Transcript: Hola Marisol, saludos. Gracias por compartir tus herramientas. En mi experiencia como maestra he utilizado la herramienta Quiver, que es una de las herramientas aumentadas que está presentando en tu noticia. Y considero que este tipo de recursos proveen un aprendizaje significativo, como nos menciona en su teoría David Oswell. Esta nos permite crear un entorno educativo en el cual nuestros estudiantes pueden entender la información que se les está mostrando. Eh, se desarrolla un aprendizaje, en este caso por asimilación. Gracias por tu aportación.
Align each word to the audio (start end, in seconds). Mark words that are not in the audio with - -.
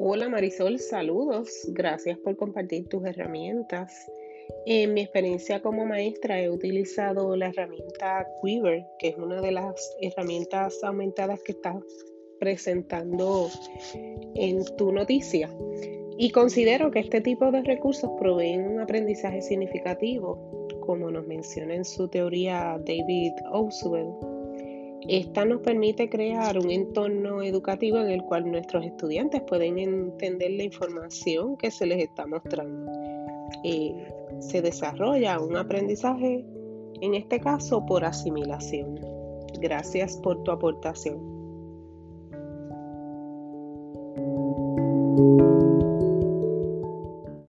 Hola 0.00 0.28
Marisol, 0.28 0.78
saludos. 0.78 1.50
Gracias 1.72 2.16
por 2.18 2.36
compartir 2.36 2.88
tus 2.88 3.04
herramientas. 3.04 4.08
En 4.64 4.94
mi 4.94 5.00
experiencia 5.00 5.60
como 5.60 5.84
maestra 5.86 6.40
he 6.40 6.48
utilizado 6.48 7.34
la 7.34 7.48
herramienta 7.48 8.24
Quiver, 8.40 8.86
que 9.00 9.08
es 9.08 9.16
una 9.16 9.40
de 9.40 9.50
las 9.50 9.96
herramientas 10.00 10.78
aumentadas 10.84 11.42
que 11.42 11.50
está 11.50 11.76
presentando 12.38 13.48
en 14.36 14.64
tu 14.76 14.92
noticia. 14.92 15.50
Y 16.16 16.30
considero 16.30 16.92
que 16.92 17.00
este 17.00 17.20
tipo 17.20 17.50
de 17.50 17.62
recursos 17.62 18.08
proveen 18.20 18.68
un 18.68 18.80
aprendizaje 18.80 19.42
significativo, 19.42 20.68
como 20.78 21.10
nos 21.10 21.26
menciona 21.26 21.74
en 21.74 21.84
su 21.84 22.06
teoría 22.06 22.80
David 22.86 23.32
Oswell. 23.50 24.37
Esta 25.06 25.44
nos 25.44 25.60
permite 25.60 26.10
crear 26.10 26.58
un 26.58 26.70
entorno 26.70 27.42
educativo 27.42 27.98
en 27.98 28.10
el 28.10 28.22
cual 28.22 28.50
nuestros 28.50 28.84
estudiantes 28.84 29.42
pueden 29.42 29.78
entender 29.78 30.50
la 30.50 30.64
información 30.64 31.56
que 31.56 31.70
se 31.70 31.86
les 31.86 32.02
está 32.02 32.26
mostrando. 32.26 32.90
Eh, 33.64 33.94
se 34.40 34.60
desarrolla 34.60 35.40
un 35.40 35.56
aprendizaje, 35.56 36.44
en 37.00 37.14
este 37.14 37.40
caso 37.40 37.86
por 37.86 38.04
asimilación. 38.04 39.00
Gracias 39.60 40.16
por 40.16 40.42
tu 40.42 40.50
aportación. 40.50 41.38